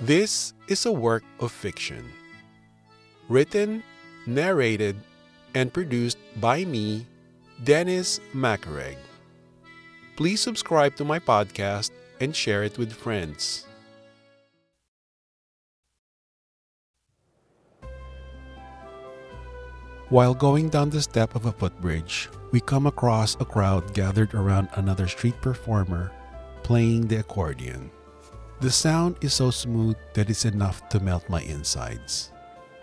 This 0.00 0.54
is 0.68 0.86
a 0.86 0.92
work 0.92 1.24
of 1.40 1.50
fiction. 1.50 2.06
Written, 3.28 3.82
narrated, 4.26 4.94
and 5.56 5.72
produced 5.72 6.18
by 6.36 6.64
me, 6.64 7.04
Dennis 7.64 8.20
Macareg. 8.32 8.94
Please 10.14 10.40
subscribe 10.40 10.94
to 10.96 11.04
my 11.04 11.18
podcast 11.18 11.90
and 12.20 12.30
share 12.30 12.62
it 12.62 12.78
with 12.78 12.92
friends. 12.92 13.66
While 20.10 20.32
going 20.32 20.68
down 20.68 20.90
the 20.90 21.02
step 21.02 21.34
of 21.34 21.46
a 21.46 21.52
footbridge, 21.52 22.28
we 22.52 22.60
come 22.60 22.86
across 22.86 23.34
a 23.40 23.44
crowd 23.44 23.94
gathered 23.94 24.32
around 24.32 24.68
another 24.74 25.08
street 25.08 25.42
performer 25.42 26.12
playing 26.62 27.08
the 27.08 27.16
accordion. 27.16 27.90
The 28.60 28.70
sound 28.70 29.18
is 29.20 29.34
so 29.34 29.52
smooth 29.52 29.96
that 30.14 30.28
it's 30.28 30.44
enough 30.44 30.88
to 30.88 30.98
melt 30.98 31.28
my 31.28 31.42
insides. 31.42 32.32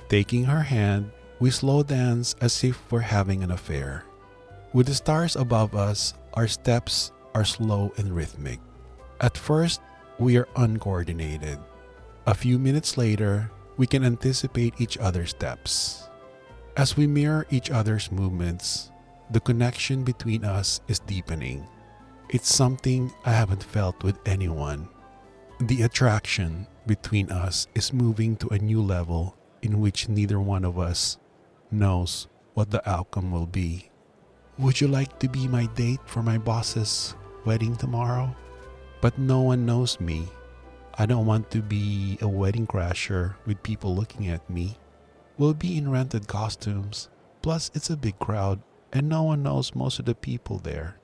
Taking 0.07 0.45
her 0.45 0.63
hand, 0.63 1.11
we 1.39 1.51
slow 1.51 1.83
dance 1.83 2.33
as 2.39 2.63
if 2.63 2.79
we're 2.89 3.03
having 3.03 3.43
an 3.43 3.51
affair. 3.51 4.05
With 4.71 4.87
the 4.87 4.95
stars 4.95 5.35
above 5.35 5.75
us, 5.75 6.13
our 6.35 6.47
steps 6.47 7.11
are 7.33 7.43
slow 7.43 7.91
and 7.97 8.15
rhythmic. 8.15 8.61
At 9.19 9.37
first, 9.37 9.81
we 10.17 10.37
are 10.37 10.47
uncoordinated. 10.55 11.59
A 12.25 12.33
few 12.33 12.57
minutes 12.57 12.97
later, 12.97 13.51
we 13.75 13.85
can 13.85 14.05
anticipate 14.05 14.79
each 14.79 14.97
other's 14.97 15.31
steps. 15.31 16.07
As 16.77 16.95
we 16.95 17.05
mirror 17.05 17.47
each 17.51 17.69
other's 17.69 18.11
movements, 18.13 18.91
the 19.29 19.41
connection 19.41 20.03
between 20.03 20.45
us 20.45 20.79
is 20.87 20.99
deepening. 20.99 21.67
It's 22.29 22.53
something 22.53 23.11
I 23.25 23.31
haven't 23.31 23.63
felt 23.63 24.03
with 24.03 24.19
anyone. 24.25 24.87
The 25.61 25.83
attraction 25.83 26.67
between 26.85 27.31
us 27.31 27.67
is 27.73 27.93
moving 27.93 28.35
to 28.37 28.49
a 28.49 28.59
new 28.59 28.81
level 28.81 29.37
in 29.61 29.79
which 29.79 30.09
neither 30.09 30.37
one 30.37 30.65
of 30.65 30.77
us 30.77 31.17
knows 31.71 32.27
what 32.55 32.71
the 32.71 32.83
outcome 32.89 33.31
will 33.31 33.45
be. 33.45 33.89
Would 34.57 34.81
you 34.81 34.89
like 34.89 35.17
to 35.19 35.29
be 35.29 35.47
my 35.47 35.67
date 35.67 36.01
for 36.03 36.21
my 36.21 36.37
boss's 36.37 37.15
wedding 37.45 37.77
tomorrow? 37.77 38.35
But 38.99 39.17
no 39.17 39.43
one 39.43 39.65
knows 39.65 39.97
me. 39.97 40.27
I 40.95 41.05
don't 41.05 41.25
want 41.25 41.49
to 41.51 41.61
be 41.61 42.17
a 42.19 42.27
wedding 42.27 42.67
crasher 42.67 43.35
with 43.45 43.63
people 43.63 43.95
looking 43.95 44.27
at 44.27 44.49
me. 44.49 44.77
We'll 45.37 45.53
be 45.53 45.77
in 45.77 45.89
rented 45.89 46.27
costumes. 46.27 47.07
Plus, 47.41 47.71
it's 47.73 47.89
a 47.89 47.95
big 47.95 48.19
crowd, 48.19 48.59
and 48.91 49.07
no 49.07 49.23
one 49.23 49.43
knows 49.43 49.73
most 49.73 49.99
of 49.99 50.05
the 50.05 50.15
people 50.15 50.57
there. 50.59 50.97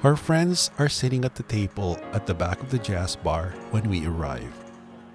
Her 0.00 0.14
friends 0.14 0.70
are 0.78 0.88
sitting 0.88 1.24
at 1.24 1.34
the 1.34 1.42
table 1.42 1.98
at 2.12 2.24
the 2.24 2.34
back 2.34 2.62
of 2.62 2.70
the 2.70 2.78
jazz 2.78 3.16
bar 3.16 3.50
when 3.74 3.90
we 3.90 4.06
arrive. 4.06 4.54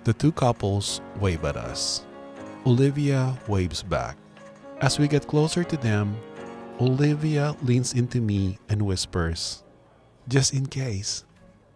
The 0.04 0.12
two 0.12 0.34
couples 0.34 1.00
wave 1.22 1.46
at 1.46 1.56
us. 1.56 2.04
Olivia 2.66 3.40
waves 3.48 3.82
back. 3.82 4.18
As 4.82 5.00
we 5.00 5.08
get 5.08 5.26
closer 5.26 5.64
to 5.64 5.78
them, 5.78 6.18
Olivia 6.82 7.56
leans 7.64 7.94
into 7.94 8.20
me 8.20 8.60
and 8.68 8.82
whispers, 8.82 9.64
Just 10.28 10.54
in 10.54 10.66
case, 10.66 11.24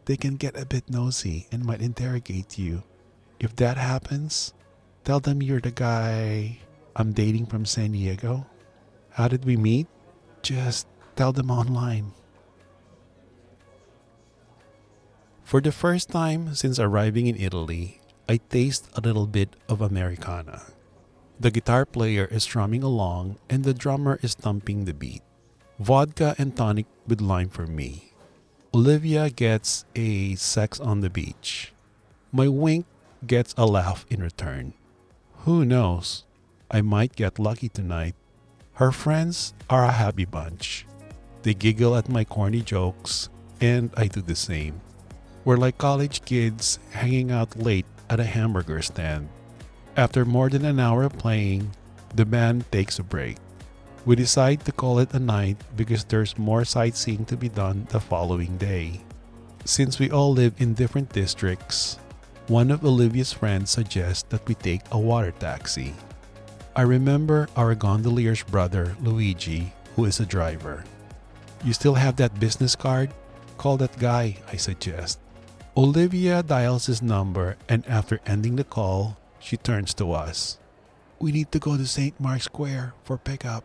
they 0.04 0.18
can 0.18 0.36
get 0.36 0.60
a 0.60 0.66
bit 0.66 0.90
nosy 0.92 1.48
and 1.50 1.64
might 1.64 1.80
interrogate 1.80 2.60
you. 2.60 2.84
If 3.40 3.56
that 3.56 3.78
happens, 3.78 4.54
tell 5.06 5.22
them 5.22 5.42
you're 5.42 5.64
the 5.64 5.72
guy 5.72 6.60
I'm 6.98 7.14
dating 7.14 7.46
from 7.46 7.64
San 7.64 7.94
Diego. 7.94 8.46
How 9.12 9.30
did 9.30 9.46
we 9.46 9.56
meet? 9.56 9.88
Just 10.44 10.88
tell 11.16 11.32
them 11.32 11.50
online. 11.50 12.12
For 15.48 15.62
the 15.62 15.72
first 15.72 16.10
time 16.10 16.56
since 16.56 16.78
arriving 16.78 17.28
in 17.28 17.40
Italy, 17.40 18.02
I 18.28 18.36
taste 18.36 18.92
a 18.96 19.00
little 19.00 19.26
bit 19.26 19.56
of 19.70 19.80
Americana. 19.80 20.62
The 21.40 21.52
guitar 21.52 21.86
player 21.86 22.26
is 22.26 22.44
strumming 22.44 22.84
along 22.84 23.40
and 23.50 23.64
the 23.64 23.74
drummer 23.74 24.20
is 24.22 24.36
thumping 24.36 24.84
the 24.84 24.94
beat. 24.94 25.24
Vodka 25.80 26.36
and 26.38 26.52
tonic 26.52 26.86
with 27.08 27.22
lime 27.22 27.48
for 27.48 27.66
me. 27.66 28.12
Olivia 28.76 29.30
gets 29.30 29.86
a 29.96 30.36
sex 30.36 30.82
on 30.82 31.00
the 31.00 31.10
beach. 31.10 31.72
My 32.34 32.50
wink 32.50 32.86
gets 33.26 33.56
a 33.56 33.66
laugh 33.66 34.06
in 34.10 34.22
return. 34.22 34.74
Who 35.48 35.64
knows? 35.64 36.26
I 36.70 36.82
might 36.82 37.16
get 37.16 37.40
lucky 37.40 37.70
tonight. 37.70 38.16
Her 38.84 38.92
friends 38.92 39.54
are 39.70 39.86
a 39.86 39.96
happy 39.96 40.26
bunch. 40.26 40.86
They 41.44 41.54
giggle 41.54 41.96
at 41.96 42.10
my 42.10 42.26
corny 42.26 42.60
jokes, 42.60 43.30
and 43.62 43.92
I 43.96 44.08
do 44.08 44.20
the 44.20 44.36
same. 44.36 44.82
We're 45.48 45.56
like 45.56 45.78
college 45.78 46.26
kids 46.26 46.78
hanging 46.92 47.32
out 47.32 47.56
late 47.56 47.86
at 48.10 48.20
a 48.20 48.28
hamburger 48.28 48.82
stand. 48.82 49.30
After 49.96 50.26
more 50.26 50.50
than 50.50 50.66
an 50.66 50.78
hour 50.78 51.04
of 51.08 51.18
playing, 51.18 51.72
the 52.14 52.26
band 52.26 52.70
takes 52.70 53.00
a 53.00 53.04
break. 53.08 53.38
We 54.04 54.18
decide 54.18 54.66
to 54.66 54.76
call 54.76 55.00
it 55.00 55.14
a 55.14 55.24
night 55.24 55.56
because 55.78 56.04
there's 56.04 56.38
more 56.38 56.66
sightseeing 56.66 57.24
to 57.32 57.38
be 57.38 57.48
done 57.48 57.88
the 57.92 58.02
following 58.02 58.58
day. 58.58 59.00
Since 59.64 60.00
we 60.00 60.12
all 60.12 60.34
live 60.34 60.52
in 60.60 60.74
different 60.74 61.14
districts, 61.14 61.98
one 62.52 62.70
of 62.70 62.84
Olivia's 62.84 63.32
friends 63.32 63.72
suggests 63.72 64.28
that 64.28 64.46
we 64.50 64.56
take 64.56 64.84
a 64.92 65.00
water 65.00 65.32
taxi. 65.32 65.96
I 66.76 66.82
remember 66.82 67.48
our 67.56 67.74
gondolier's 67.74 68.44
brother, 68.44 68.98
Luigi, 69.00 69.72
who 69.96 70.04
is 70.12 70.20
a 70.20 70.26
driver. 70.26 70.84
You 71.64 71.72
still 71.72 71.96
have 71.96 72.18
that 72.18 72.38
business 72.38 72.76
card? 72.76 73.12
Call 73.56 73.78
that 73.78 73.98
guy, 73.98 74.36
I 74.52 74.58
suggest. 74.58 75.20
Olivia 75.78 76.42
dials 76.42 76.88
his 76.88 77.04
number, 77.04 77.56
and 77.70 77.86
after 77.86 78.20
ending 78.26 78.56
the 78.56 78.64
call, 78.64 79.16
she 79.38 79.56
turns 79.58 79.94
to 79.94 80.12
us. 80.12 80.58
We 81.20 81.32
need 81.32 81.52
to 81.52 81.60
go 81.60 81.78
to 81.78 81.86
St. 81.86 82.20
Mark's 82.20 82.46
Square 82.46 82.96
for 83.04 83.16
pickup. 83.20 83.64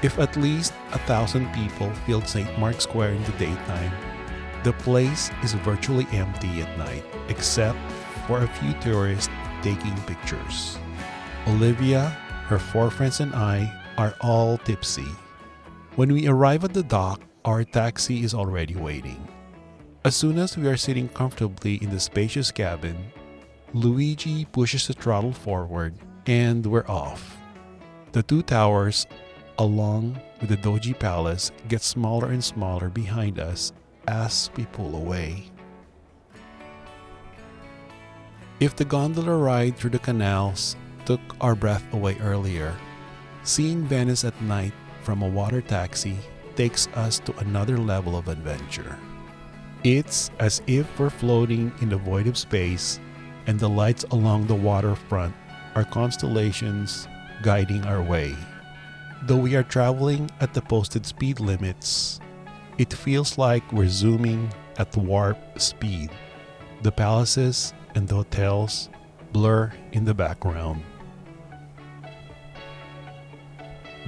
If 0.00 0.16
at 0.20 0.36
least 0.36 0.72
a 0.92 0.98
thousand 1.10 1.52
people 1.52 1.90
filled 2.06 2.28
St. 2.28 2.56
Mark's 2.56 2.84
Square 2.84 3.18
in 3.18 3.24
the 3.24 3.32
daytime, 3.32 3.90
the 4.62 4.74
place 4.74 5.32
is 5.42 5.54
virtually 5.54 6.06
empty 6.12 6.62
at 6.62 6.78
night, 6.78 7.02
except 7.28 7.78
for 8.28 8.38
a 8.38 8.54
few 8.62 8.74
tourists 8.74 9.28
taking 9.60 9.96
pictures. 10.06 10.78
Olivia, 11.48 12.10
her 12.46 12.60
four 12.60 12.92
friends, 12.92 13.18
and 13.18 13.34
I 13.34 13.74
are 13.98 14.14
all 14.20 14.58
tipsy. 14.58 15.10
When 15.96 16.12
we 16.12 16.28
arrive 16.28 16.62
at 16.62 16.74
the 16.74 16.84
dock, 16.84 17.20
our 17.44 17.64
taxi 17.64 18.22
is 18.22 18.34
already 18.34 18.76
waiting. 18.76 19.26
As 20.04 20.14
soon 20.14 20.38
as 20.38 20.56
we 20.56 20.66
are 20.68 20.76
sitting 20.76 21.08
comfortably 21.08 21.76
in 21.82 21.90
the 21.90 22.00
spacious 22.00 22.50
cabin, 22.50 22.96
Luigi 23.72 24.44
pushes 24.44 24.86
the 24.86 24.92
throttle 24.92 25.32
forward 25.32 25.94
and 26.26 26.64
we're 26.66 26.86
off. 26.86 27.38
The 28.12 28.22
two 28.22 28.42
towers, 28.42 29.06
along 29.58 30.20
with 30.40 30.50
the 30.50 30.56
Doge's 30.56 30.96
Palace, 30.98 31.52
get 31.68 31.82
smaller 31.82 32.30
and 32.30 32.44
smaller 32.44 32.88
behind 32.88 33.38
us 33.38 33.72
as 34.06 34.50
we 34.56 34.66
pull 34.66 34.96
away. 34.96 35.50
If 38.58 38.76
the 38.76 38.84
gondola 38.84 39.36
ride 39.36 39.76
through 39.76 39.90
the 39.90 39.98
canals 39.98 40.76
took 41.06 41.20
our 41.40 41.54
breath 41.54 41.84
away 41.94 42.18
earlier, 42.20 42.74
seeing 43.44 43.84
Venice 43.84 44.24
at 44.24 44.38
night 44.42 44.74
from 45.02 45.22
a 45.22 45.28
water 45.28 45.62
taxi 45.62 46.18
takes 46.60 46.88
us 46.88 47.18
to 47.18 47.34
another 47.38 47.78
level 47.78 48.18
of 48.18 48.28
adventure. 48.28 48.98
It's 49.82 50.30
as 50.40 50.60
if 50.66 50.84
we're 50.98 51.08
floating 51.08 51.72
in 51.80 51.88
the 51.88 51.96
void 51.96 52.26
of 52.26 52.36
space, 52.36 53.00
and 53.46 53.58
the 53.58 53.66
lights 53.66 54.04
along 54.10 54.46
the 54.46 54.54
waterfront 54.54 55.34
are 55.74 55.84
constellations 55.84 57.08
guiding 57.42 57.82
our 57.86 58.02
way. 58.02 58.36
Though 59.22 59.38
we 59.40 59.56
are 59.56 59.62
traveling 59.62 60.28
at 60.42 60.52
the 60.52 60.60
posted 60.60 61.06
speed 61.06 61.40
limits, 61.40 62.20
it 62.76 62.92
feels 62.92 63.38
like 63.38 63.64
we're 63.72 63.88
zooming 63.88 64.52
at 64.76 64.94
warp 64.94 65.38
speed. 65.58 66.10
The 66.82 66.92
palaces 66.92 67.72
and 67.94 68.06
the 68.06 68.16
hotels 68.16 68.90
blur 69.32 69.72
in 69.92 70.04
the 70.04 70.12
background. 70.12 70.84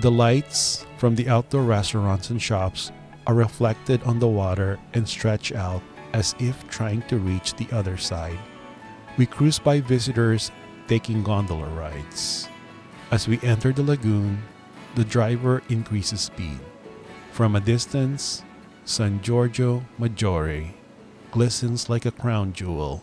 The 0.02 0.10
lights 0.10 0.84
from 1.02 1.16
the 1.16 1.28
outdoor 1.28 1.64
restaurants 1.64 2.30
and 2.30 2.40
shops 2.40 2.92
are 3.26 3.34
reflected 3.34 4.00
on 4.04 4.20
the 4.20 4.28
water 4.28 4.78
and 4.94 5.02
stretch 5.02 5.50
out 5.50 5.82
as 6.12 6.32
if 6.38 6.54
trying 6.68 7.02
to 7.02 7.18
reach 7.18 7.54
the 7.54 7.66
other 7.72 7.96
side. 7.96 8.38
We 9.18 9.26
cruise 9.26 9.58
by 9.58 9.80
visitors 9.80 10.52
taking 10.86 11.24
gondola 11.24 11.66
rides. 11.70 12.48
As 13.10 13.26
we 13.26 13.40
enter 13.42 13.72
the 13.72 13.82
lagoon, 13.82 14.44
the 14.94 15.04
driver 15.04 15.60
increases 15.68 16.20
speed. 16.20 16.60
From 17.32 17.56
a 17.56 17.60
distance, 17.60 18.44
San 18.84 19.20
Giorgio 19.22 19.82
Maggiore 19.98 20.70
glistens 21.32 21.90
like 21.90 22.06
a 22.06 22.12
crown 22.12 22.52
jewel, 22.52 23.02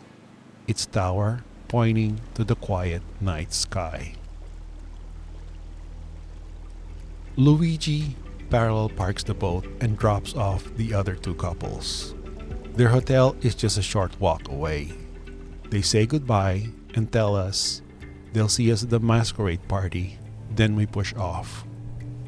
its 0.69 0.85
tower 0.85 1.43
pointing 1.67 2.21
to 2.35 2.45
the 2.45 2.55
quiet 2.55 3.01
night 3.19 3.51
sky. 3.51 4.13
Luigi 7.39 8.17
parallel 8.49 8.89
parks 8.89 9.23
the 9.23 9.33
boat 9.33 9.65
and 9.79 9.97
drops 9.97 10.35
off 10.35 10.75
the 10.75 10.93
other 10.93 11.15
two 11.15 11.33
couples. 11.35 12.13
Their 12.73 12.89
hotel 12.89 13.33
is 13.39 13.55
just 13.55 13.77
a 13.77 13.81
short 13.81 14.19
walk 14.19 14.49
away. 14.49 14.91
They 15.69 15.81
say 15.81 16.05
goodbye 16.05 16.67
and 16.95 17.09
tell 17.09 17.37
us 17.37 17.81
they'll 18.33 18.49
see 18.49 18.69
us 18.73 18.83
at 18.83 18.89
the 18.89 18.99
masquerade 18.99 19.65
party, 19.69 20.19
then 20.53 20.75
we 20.75 20.85
push 20.85 21.15
off. 21.15 21.63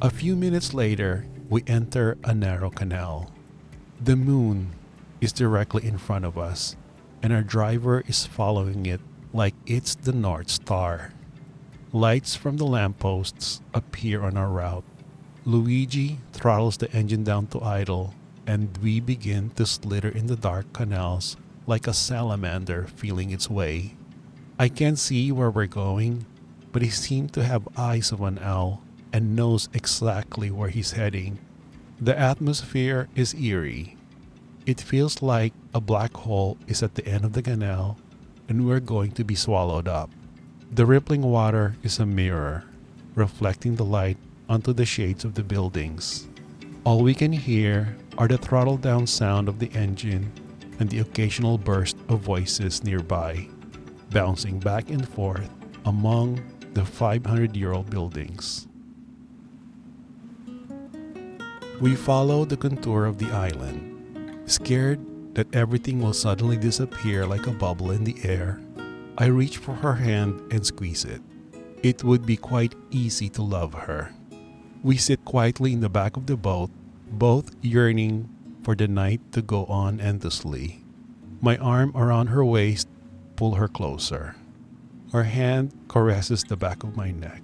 A 0.02 0.10
few 0.10 0.38
minutes 0.38 0.74
later, 0.74 1.28
we 1.50 1.66
enter 1.68 2.18
a 2.24 2.34
narrow 2.34 2.70
canal. 2.70 3.34
The 4.00 4.16
moon 4.16 4.72
is 5.20 5.34
directly 5.34 5.86
in 5.86 5.98
front 5.98 6.24
of 6.24 6.38
us, 6.38 6.78
and 7.22 7.34
our 7.34 7.44
driver 7.44 8.02
is 8.08 8.26
following 8.26 8.86
it 8.86 9.02
like 9.34 9.56
it's 9.66 9.94
the 9.94 10.14
North 10.14 10.50
Star. 10.50 11.12
Lights 11.92 12.34
from 12.38 12.56
the 12.56 12.66
lampposts 12.66 13.60
appear 13.74 14.24
on 14.24 14.38
our 14.38 14.48
route. 14.48 14.86
Luigi 15.44 16.20
throttles 16.34 16.78
the 16.78 16.92
engine 16.92 17.24
down 17.24 17.48
to 17.48 17.62
idle, 17.62 18.14
and 18.46 18.78
we 18.78 19.00
begin 19.00 19.50
to 19.56 19.66
slither 19.66 20.10
in 20.10 20.28
the 20.28 20.36
dark 20.36 20.72
canals 20.72 21.36
like 21.66 21.88
a 21.88 21.94
salamander 21.94 22.86
feeling 22.86 23.32
its 23.32 23.50
way. 23.50 23.96
I 24.60 24.70
can't 24.70 25.00
see 25.00 25.32
where 25.32 25.50
we're 25.50 25.66
going, 25.66 26.28
but 26.72 26.84
he 26.84 26.92
seems 26.92 27.32
to 27.32 27.44
have 27.44 27.68
eyes 27.76 28.12
of 28.12 28.22
an 28.22 28.38
owl 28.38 28.84
and 29.12 29.36
knows 29.36 29.68
exactly 29.74 30.52
where 30.52 30.70
he's 30.70 30.92
heading. 30.92 31.40
The 32.00 32.18
atmosphere 32.18 33.10
is 33.16 33.34
eerie. 33.34 33.98
It 34.68 34.80
feels 34.80 35.24
like 35.24 35.54
a 35.74 35.82
black 35.82 36.14
hole 36.14 36.58
is 36.68 36.84
at 36.84 36.94
the 36.94 37.08
end 37.08 37.26
of 37.26 37.34
the 37.34 37.42
canal 37.42 37.98
and 38.48 38.68
we're 38.68 38.80
going 38.80 39.12
to 39.14 39.24
be 39.24 39.34
swallowed 39.34 39.88
up. 39.88 40.12
The 40.72 40.86
rippling 40.86 41.24
water 41.24 41.78
is 41.82 41.98
a 42.00 42.06
mirror, 42.06 42.64
reflecting 43.16 43.76
the 43.76 43.86
light 43.86 44.18
onto 44.52 44.74
the 44.74 44.86
shades 44.86 45.24
of 45.24 45.34
the 45.34 45.44
buildings. 45.44 46.28
All 46.84 47.02
we 47.02 47.14
can 47.14 47.32
hear 47.32 47.96
are 48.18 48.28
the 48.28 48.38
throttle 48.38 48.76
down 48.76 49.08
sound 49.08 49.48
of 49.48 49.60
the 49.60 49.72
engine 49.72 50.30
and 50.78 50.90
the 50.90 51.00
occasional 51.00 51.58
burst 51.58 51.96
of 52.10 52.20
voices 52.20 52.84
nearby, 52.84 53.48
bouncing 54.10 54.60
back 54.60 54.90
and 54.90 55.08
forth 55.08 55.50
among 55.86 56.44
the 56.74 56.84
500 56.84 57.56
year 57.56 57.72
old 57.72 57.90
buildings. 57.90 58.68
We 61.80 61.96
follow 61.96 62.44
the 62.44 62.58
contour 62.58 63.06
of 63.06 63.20
the 63.20 63.32
island, 63.32 64.52
scared 64.52 65.00
that 65.34 65.56
everything 65.56 66.02
will 66.02 66.14
suddenly 66.14 66.58
disappear 66.58 67.26
like 67.26 67.48
a 67.48 67.52
bubble 67.52 67.92
in 67.92 68.04
the 68.04 68.18
air. 68.26 68.60
I 69.18 69.28
reach 69.28 69.60
for 69.60 69.76
her 69.76 69.96
hand 69.96 70.42
and 70.52 70.66
squeeze 70.66 71.06
it. 71.06 71.22
It 71.84 72.04
would 72.04 72.26
be 72.26 72.36
quite 72.36 72.76
easy 72.92 73.30
to 73.30 73.42
love 73.42 73.74
her. 73.74 74.14
We 74.84 74.98
sit 74.98 75.24
quietly 75.26 75.74
in 75.74 75.82
the 75.82 75.90
back 75.90 76.18
of 76.18 76.26
the 76.26 76.36
boat, 76.36 76.72
both 77.12 77.54
yearning 77.62 78.30
for 78.64 78.76
the 78.76 78.88
night 78.88 79.22
to 79.34 79.44
go 79.44 79.66
on 79.66 80.00
endlessly. 80.02 80.84
My 81.40 81.58
arm 81.58 81.92
around 81.96 82.28
her 82.28 82.44
waist, 82.44 82.88
pull 83.36 83.56
her 83.56 83.68
closer. 83.68 84.36
Her 85.12 85.24
hand 85.24 85.74
caresses 85.88 86.44
the 86.44 86.58
back 86.58 86.84
of 86.84 86.96
my 86.98 87.12
neck. 87.12 87.44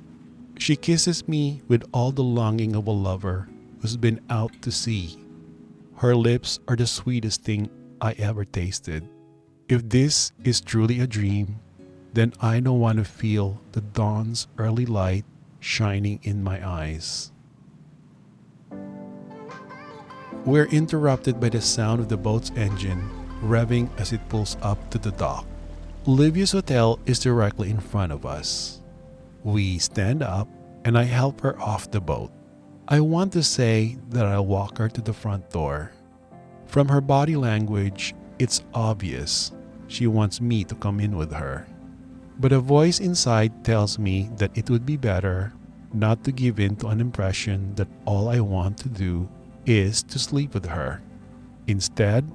She 0.58 0.76
kisses 0.76 1.28
me 1.28 1.62
with 1.68 1.84
all 1.92 2.12
the 2.12 2.24
longing 2.24 2.76
of 2.76 2.88
a 2.88 2.92
lover 2.92 3.48
who's 3.82 3.98
been 3.98 4.20
out 4.32 4.60
to 4.64 4.72
sea. 4.72 5.18
Her 5.98 6.16
lips 6.16 6.60
are 6.68 6.76
the 6.76 6.88
sweetest 6.88 7.44
thing 7.44 7.70
I 8.02 8.14
ever 8.14 8.46
tasted. 8.46 9.08
If 9.70 9.88
this 9.90 10.32
is 10.44 10.62
truly 10.62 11.02
a 11.02 11.08
dream, 11.08 11.60
then 12.14 12.34
I 12.42 12.62
don't 12.62 12.80
want 12.80 12.98
to 12.98 13.06
feel 13.06 13.62
the 13.74 13.82
dawn's 13.82 14.48
early 14.58 14.88
light 14.88 15.26
shining 15.68 16.18
in 16.24 16.42
my 16.42 16.66
eyes. 16.66 17.34
We're 20.46 20.72
interrupted 20.72 21.42
by 21.42 21.50
the 21.50 21.60
sound 21.60 22.00
of 22.00 22.08
the 22.08 22.16
boat's 22.16 22.52
engine 22.56 23.04
revving 23.44 23.90
as 24.00 24.14
it 24.14 24.30
pulls 24.30 24.56
up 24.62 24.90
to 24.92 24.98
the 24.98 25.12
dock. 25.12 25.46
Olivia's 26.08 26.54
hotel 26.54 27.00
is 27.06 27.20
directly 27.20 27.70
in 27.70 27.82
front 27.82 28.14
of 28.14 28.26
us. 28.26 28.82
We 29.44 29.78
stand 29.78 30.24
up 30.24 30.48
and 30.86 30.98
I 30.98 31.04
help 31.04 31.42
her 31.42 31.60
off 31.62 31.92
the 31.92 32.00
boat. 32.00 32.32
I 32.88 33.02
want 33.02 33.34
to 33.34 33.44
say 33.44 33.98
that 34.08 34.26
I'll 34.26 34.46
walk 34.46 34.78
her 34.78 34.88
to 34.88 35.02
the 35.02 35.12
front 35.12 35.50
door. 35.50 35.92
From 36.66 36.88
her 36.88 37.02
body 37.02 37.36
language, 37.36 38.16
it's 38.40 38.64
obvious 38.74 39.52
she 39.90 40.08
wants 40.08 40.40
me 40.40 40.64
to 40.64 40.76
come 40.76 41.02
in 41.02 41.18
with 41.18 41.34
her. 41.34 41.68
But 42.40 42.54
a 42.54 42.60
voice 42.60 43.02
inside 43.02 43.66
tells 43.66 44.00
me 44.00 44.30
that 44.38 44.58
it 44.58 44.70
would 44.70 44.86
be 44.86 44.96
better 44.96 45.52
not 46.00 46.24
to 46.24 46.32
give 46.32 46.60
in 46.60 46.76
to 46.78 46.88
an 46.88 47.02
impression 47.02 47.76
that 47.76 47.88
all 48.06 48.30
I 48.30 48.40
want 48.40 48.78
to 48.80 48.90
do 48.90 49.28
is 49.66 50.04
to 50.04 50.20
sleep 50.20 50.54
with 50.54 50.66
her. 50.66 51.02
Instead, 51.68 52.30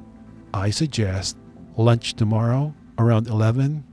I 0.53 0.71
suggest 0.71 1.37
lunch 1.77 2.15
tomorrow 2.15 2.75
around 2.99 3.27
11. 3.29 3.85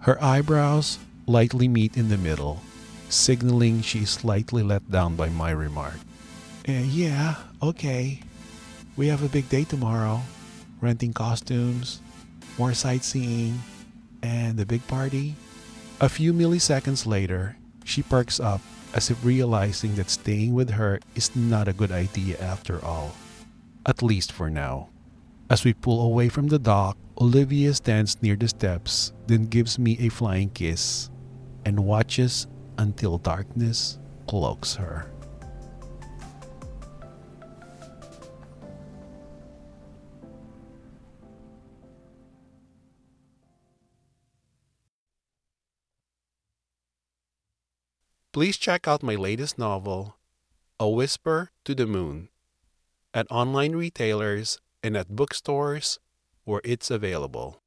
Her 0.00 0.22
eyebrows 0.22 0.98
lightly 1.26 1.68
meet 1.68 1.96
in 1.96 2.08
the 2.08 2.16
middle, 2.16 2.60
signaling 3.08 3.82
she's 3.82 4.10
slightly 4.10 4.62
let 4.62 4.88
down 4.90 5.16
by 5.16 5.28
my 5.28 5.50
remark. 5.50 5.98
Uh, 6.68 6.72
yeah, 6.72 7.34
okay. 7.62 8.20
We 8.96 9.08
have 9.08 9.22
a 9.22 9.28
big 9.28 9.48
day 9.48 9.64
tomorrow. 9.64 10.20
Renting 10.80 11.12
costumes, 11.12 12.00
more 12.58 12.74
sightseeing, 12.74 13.58
and 14.22 14.60
a 14.60 14.66
big 14.66 14.86
party. 14.86 15.34
A 16.00 16.08
few 16.08 16.32
milliseconds 16.32 17.06
later, 17.06 17.56
she 17.84 18.02
perks 18.02 18.38
up 18.38 18.60
as 18.98 19.14
if 19.14 19.24
realizing 19.24 19.94
that 19.94 20.10
staying 20.10 20.52
with 20.52 20.70
her 20.74 20.98
is 21.14 21.30
not 21.36 21.68
a 21.68 21.72
good 21.72 21.92
idea 21.92 22.34
after 22.42 22.84
all. 22.84 23.14
At 23.86 24.02
least 24.02 24.32
for 24.32 24.50
now. 24.50 24.90
As 25.48 25.62
we 25.62 25.72
pull 25.72 26.02
away 26.02 26.28
from 26.28 26.48
the 26.48 26.58
dock, 26.58 26.98
Olivia 27.14 27.72
stands 27.74 28.18
near 28.22 28.34
the 28.34 28.48
steps, 28.48 29.12
then 29.28 29.46
gives 29.46 29.78
me 29.78 29.94
a 30.02 30.08
flying 30.10 30.50
kiss 30.50 31.10
and 31.64 31.86
watches 31.86 32.48
until 32.76 33.18
darkness 33.18 34.00
cloaks 34.26 34.74
her. 34.74 35.06
Please 48.38 48.56
check 48.56 48.86
out 48.86 49.02
my 49.02 49.16
latest 49.16 49.58
novel, 49.58 50.14
A 50.78 50.88
Whisper 50.88 51.50
to 51.64 51.74
the 51.74 51.88
Moon, 51.88 52.28
at 53.12 53.26
online 53.32 53.74
retailers 53.74 54.60
and 54.80 54.96
at 54.96 55.10
bookstores 55.10 55.98
where 56.44 56.60
it's 56.62 56.88
available. 56.88 57.60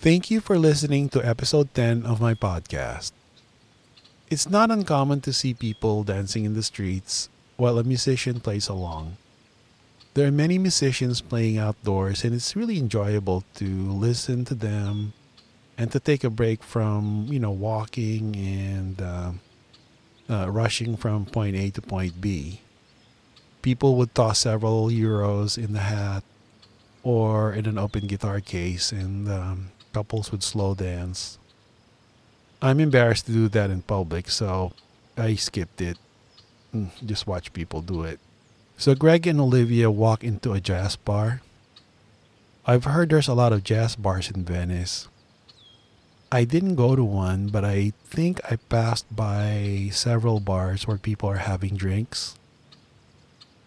Thank 0.00 0.30
you 0.30 0.42
for 0.42 0.58
listening 0.58 1.08
to 1.16 1.24
episode 1.24 1.72
10 1.72 2.04
of 2.04 2.20
my 2.20 2.34
podcast. 2.34 3.12
It's 4.28 4.50
not 4.50 4.70
uncommon 4.70 5.22
to 5.22 5.32
see 5.32 5.54
people 5.54 6.04
dancing 6.04 6.44
in 6.44 6.52
the 6.52 6.62
streets 6.62 7.30
while 7.56 7.78
a 7.78 7.84
musician 7.84 8.38
plays 8.38 8.68
along. 8.68 9.16
There 10.14 10.28
are 10.28 10.32
many 10.32 10.58
musicians 10.58 11.20
playing 11.20 11.58
outdoors, 11.58 12.22
and 12.22 12.32
it's 12.32 12.54
really 12.54 12.78
enjoyable 12.78 13.42
to 13.56 13.66
listen 13.66 14.44
to 14.44 14.54
them 14.54 15.12
and 15.76 15.90
to 15.90 15.98
take 15.98 16.22
a 16.22 16.30
break 16.30 16.62
from, 16.62 17.26
you 17.28 17.40
know, 17.40 17.50
walking 17.50 18.36
and 18.36 19.02
uh, 19.02 19.32
uh, 20.30 20.48
rushing 20.48 20.96
from 20.96 21.26
point 21.26 21.56
A 21.56 21.70
to 21.70 21.82
point 21.82 22.20
B. 22.20 22.60
People 23.60 23.96
would 23.96 24.14
toss 24.14 24.38
several 24.38 24.86
euros 24.86 25.58
in 25.58 25.72
the 25.72 25.80
hat 25.80 26.22
or 27.02 27.52
in 27.52 27.66
an 27.66 27.76
open 27.76 28.06
guitar 28.06 28.38
case, 28.38 28.92
and 28.92 29.28
um, 29.28 29.72
couples 29.92 30.30
would 30.30 30.44
slow 30.44 30.76
dance. 30.76 31.38
I'm 32.62 32.78
embarrassed 32.78 33.26
to 33.26 33.32
do 33.32 33.48
that 33.48 33.68
in 33.68 33.82
public, 33.82 34.30
so 34.30 34.74
I 35.18 35.34
skipped 35.34 35.80
it. 35.80 35.98
Mm, 36.72 36.90
just 37.04 37.26
watch 37.26 37.52
people 37.52 37.82
do 37.82 38.04
it. 38.04 38.20
So 38.76 38.94
Greg 38.94 39.26
and 39.26 39.40
Olivia 39.40 39.90
walk 39.90 40.24
into 40.24 40.52
a 40.52 40.60
jazz 40.60 40.96
bar. 40.96 41.42
I've 42.66 42.84
heard 42.84 43.08
there's 43.08 43.28
a 43.28 43.34
lot 43.34 43.52
of 43.52 43.62
jazz 43.62 43.94
bars 43.94 44.30
in 44.30 44.44
Venice. 44.44 45.06
I 46.32 46.42
didn't 46.42 46.74
go 46.74 46.96
to 46.96 47.04
one, 47.04 47.48
but 47.48 47.64
I 47.64 47.92
think 48.04 48.40
I 48.50 48.56
passed 48.56 49.06
by 49.14 49.90
several 49.92 50.40
bars 50.40 50.86
where 50.88 50.98
people 50.98 51.30
are 51.30 51.46
having 51.46 51.76
drinks. 51.76 52.34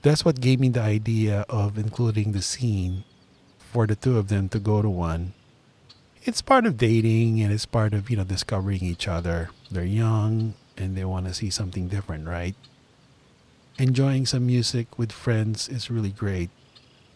That's 0.01 0.25
what 0.25 0.41
gave 0.41 0.59
me 0.59 0.69
the 0.69 0.81
idea 0.81 1.45
of 1.47 1.77
including 1.77 2.33
the 2.33 2.41
scene 2.41 3.05
for 3.57 3.87
the 3.87 3.95
two 3.95 4.17
of 4.17 4.27
them 4.27 4.49
to 4.49 4.59
go 4.59 4.81
to 4.81 4.89
one. 4.89 5.33
It's 6.23 6.41
part 6.41 6.65
of 6.65 6.77
dating 6.77 7.39
and 7.41 7.53
it's 7.53 7.65
part 7.65 7.93
of, 7.93 8.09
you 8.09 8.17
know, 8.17 8.25
discovering 8.25 8.83
each 8.83 9.07
other. 9.07 9.49
They're 9.71 9.85
young 9.85 10.55
and 10.75 10.97
they 10.97 11.05
want 11.05 11.27
to 11.27 11.33
see 11.33 11.49
something 11.49 11.87
different, 11.87 12.27
right? 12.27 12.55
Enjoying 13.77 14.25
some 14.25 14.45
music 14.45 14.97
with 14.97 15.11
friends 15.11 15.69
is 15.69 15.91
really 15.91 16.09
great. 16.09 16.49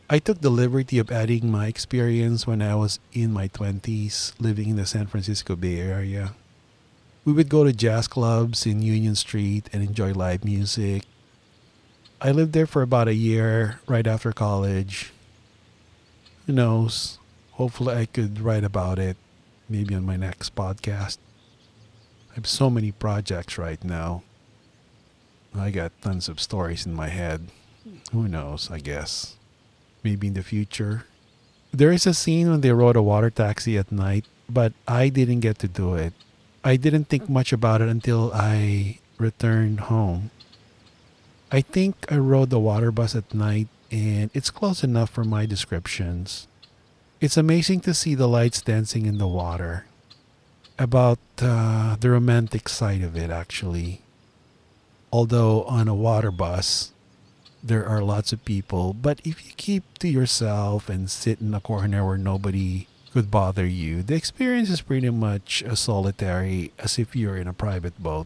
I 0.09 0.19
took 0.19 0.41
the 0.41 0.49
liberty 0.49 0.99
of 0.99 1.09
adding 1.09 1.49
my 1.49 1.67
experience 1.67 2.45
when 2.45 2.61
I 2.61 2.75
was 2.75 2.99
in 3.13 3.31
my 3.31 3.47
20s 3.47 4.33
living 4.39 4.69
in 4.69 4.75
the 4.75 4.85
San 4.85 5.07
Francisco 5.07 5.55
Bay 5.55 5.79
Area. 5.79 6.33
We 7.23 7.33
would 7.33 7.49
go 7.49 7.63
to 7.63 7.71
jazz 7.71 8.07
clubs 8.07 8.65
in 8.65 8.81
Union 8.81 9.15
Street 9.15 9.69
and 9.71 9.81
enjoy 9.81 10.11
live 10.11 10.43
music. 10.43 11.03
I 12.19 12.31
lived 12.31 12.53
there 12.53 12.67
for 12.67 12.81
about 12.81 13.07
a 13.07 13.15
year 13.15 13.79
right 13.87 14.05
after 14.05 14.31
college. 14.31 15.11
Who 16.45 16.53
knows? 16.53 17.17
Hopefully, 17.53 17.95
I 17.95 18.05
could 18.05 18.39
write 18.39 18.63
about 18.63 18.99
it 18.99 19.17
maybe 19.69 19.95
on 19.95 20.05
my 20.05 20.17
next 20.17 20.53
podcast. 20.55 21.17
I 22.31 22.35
have 22.35 22.47
so 22.47 22.69
many 22.69 22.91
projects 22.91 23.57
right 23.57 23.83
now. 23.83 24.23
I 25.55 25.71
got 25.71 25.91
tons 26.01 26.29
of 26.29 26.39
stories 26.39 26.85
in 26.85 26.93
my 26.93 27.09
head. 27.09 27.47
Who 28.11 28.27
knows, 28.27 28.69
I 28.71 28.79
guess. 28.79 29.35
Maybe 30.03 30.27
in 30.27 30.33
the 30.33 30.43
future. 30.43 31.05
There 31.73 31.91
is 31.91 32.07
a 32.07 32.13
scene 32.13 32.49
when 32.49 32.61
they 32.61 32.71
rode 32.71 32.95
a 32.95 33.01
water 33.01 33.29
taxi 33.29 33.77
at 33.77 33.91
night, 33.91 34.25
but 34.49 34.73
I 34.87 35.09
didn't 35.09 35.39
get 35.39 35.59
to 35.59 35.67
do 35.67 35.95
it. 35.95 36.13
I 36.63 36.75
didn't 36.75 37.05
think 37.05 37.29
much 37.29 37.51
about 37.53 37.81
it 37.81 37.89
until 37.89 38.31
I 38.33 38.99
returned 39.17 39.91
home. 39.91 40.31
I 41.51 41.61
think 41.61 41.95
I 42.09 42.17
rode 42.17 42.49
the 42.49 42.59
water 42.59 42.91
bus 42.91 43.15
at 43.15 43.33
night, 43.33 43.67
and 43.91 44.31
it's 44.33 44.49
close 44.49 44.83
enough 44.83 45.09
for 45.09 45.23
my 45.23 45.45
descriptions. 45.45 46.47
It's 47.19 47.37
amazing 47.37 47.81
to 47.81 47.93
see 47.93 48.15
the 48.15 48.27
lights 48.27 48.61
dancing 48.61 49.05
in 49.05 49.17
the 49.17 49.27
water. 49.27 49.85
About 50.79 51.19
uh, 51.39 51.95
the 51.99 52.09
romantic 52.09 52.69
side 52.69 53.01
of 53.03 53.15
it, 53.15 53.29
actually. 53.29 54.01
Although 55.11 55.63
on 55.63 55.87
a 55.87 55.95
water 55.95 56.31
bus, 56.31 56.93
there 57.61 57.85
are 57.85 58.01
lots 58.01 58.31
of 58.31 58.45
people, 58.45 58.93
but 58.93 59.19
if 59.23 59.45
you 59.45 59.51
keep 59.57 59.83
to 59.99 60.07
yourself 60.07 60.89
and 60.89 61.09
sit 61.09 61.41
in 61.41 61.53
a 61.53 61.59
corner 61.59 62.05
where 62.05 62.17
nobody 62.17 62.87
could 63.11 63.29
bother 63.29 63.65
you, 63.65 64.01
the 64.03 64.15
experience 64.15 64.69
is 64.69 64.81
pretty 64.81 65.09
much 65.09 65.61
as 65.63 65.81
solitary 65.81 66.71
as 66.79 66.97
if 66.97 67.15
you're 67.15 67.37
in 67.37 67.47
a 67.47 67.53
private 67.53 68.01
boat. 68.01 68.25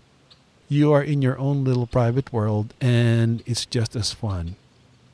You 0.70 0.94
are 0.94 1.04
in 1.04 1.22
your 1.22 1.38
own 1.38 1.64
little 1.64 1.88
private 1.88 2.32
world, 2.32 2.74
and 2.80 3.42
it's 3.46 3.66
just 3.66 3.96
as 3.96 4.14
fun, 4.14 4.56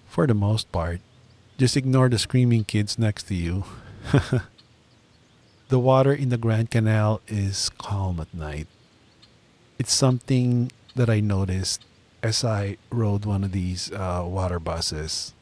for 0.07 0.27
the 0.27 0.33
most 0.33 0.71
part. 0.71 0.99
Just 1.57 1.77
ignore 1.77 2.09
the 2.09 2.19
screaming 2.19 2.63
kids 2.63 2.99
next 2.99 3.23
to 3.23 3.35
you. 3.35 3.63
the 5.69 5.79
water 5.79 6.13
in 6.13 6.29
the 6.29 6.37
Grand 6.37 6.69
Canal 6.69 7.21
is 7.27 7.69
calm 7.77 8.19
at 8.19 8.33
night. 8.33 8.67
It's 9.79 9.93
something 9.93 10.71
that 10.95 11.09
I 11.09 11.19
noticed 11.19 11.85
as 12.23 12.43
I 12.43 12.77
rode 12.91 13.25
one 13.25 13.43
of 13.43 13.51
these 13.51 13.91
uh, 13.91 14.23
water 14.25 14.59
buses. 14.59 15.33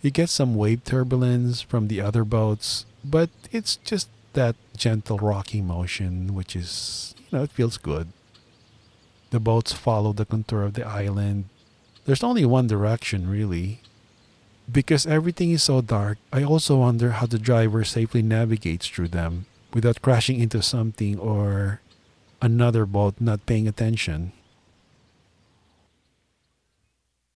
You 0.00 0.10
get 0.10 0.30
some 0.30 0.54
wave 0.54 0.84
turbulence 0.84 1.60
from 1.60 1.88
the 1.88 2.00
other 2.00 2.24
boats, 2.24 2.86
but 3.04 3.30
it's 3.50 3.76
just 3.76 4.08
that 4.32 4.56
gentle 4.76 5.18
rocking 5.18 5.66
motion, 5.66 6.34
which 6.34 6.54
is, 6.54 7.14
you 7.18 7.38
know, 7.38 7.44
it 7.44 7.50
feels 7.50 7.76
good. 7.78 8.08
The 9.30 9.40
boats 9.40 9.72
follow 9.72 10.12
the 10.12 10.24
contour 10.24 10.62
of 10.62 10.74
the 10.74 10.86
island. 10.86 11.44
There's 12.06 12.22
only 12.22 12.46
one 12.46 12.66
direction, 12.68 13.28
really, 13.28 13.80
because 14.70 15.06
everything 15.06 15.50
is 15.50 15.62
so 15.62 15.80
dark, 15.80 16.18
I 16.32 16.42
also 16.42 16.76
wonder 16.76 17.12
how 17.12 17.26
the 17.26 17.38
driver 17.38 17.84
safely 17.84 18.22
navigates 18.22 18.86
through 18.86 19.08
them 19.08 19.46
without 19.72 20.02
crashing 20.02 20.40
into 20.40 20.62
something 20.62 21.18
or 21.18 21.80
another 22.40 22.86
boat 22.86 23.14
not 23.20 23.44
paying 23.46 23.66
attention. 23.66 24.32